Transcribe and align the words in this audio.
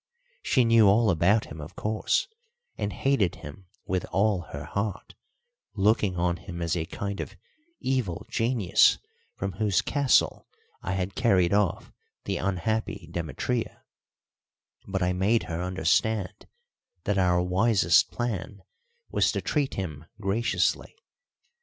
She 0.41 0.65
knew 0.65 0.87
all 0.87 1.11
about 1.11 1.45
him, 1.45 1.61
of 1.61 1.75
course, 1.75 2.27
and 2.75 2.91
hated 2.91 3.35
him 3.35 3.67
with 3.85 4.03
all 4.05 4.41
her 4.51 4.63
heart, 4.65 5.13
looking 5.75 6.17
on 6.17 6.37
him 6.37 6.59
as 6.59 6.75
a 6.75 6.87
kind 6.87 7.19
of 7.19 7.35
evil 7.79 8.25
genius 8.27 8.97
from 9.35 9.51
whose 9.51 9.83
castle 9.83 10.47
I 10.81 10.93
had 10.93 11.13
carried 11.13 11.53
off 11.53 11.91
the 12.25 12.37
unhappy 12.37 13.09
Demetria; 13.11 13.83
but 14.87 15.03
I 15.03 15.13
made 15.13 15.43
her 15.43 15.61
understand 15.61 16.47
that 17.03 17.19
our 17.19 17.39
wisest 17.39 18.09
plan 18.09 18.63
was 19.11 19.31
to 19.33 19.39
treat 19.39 19.75
him 19.75 20.05
graciously. 20.19 20.95